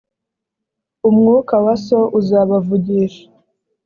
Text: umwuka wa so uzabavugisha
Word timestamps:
umwuka 1.09 1.55
wa 1.65 1.75
so 1.85 1.99
uzabavugisha 2.19 3.25